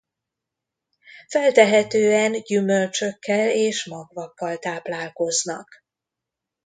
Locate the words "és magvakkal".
3.51-4.57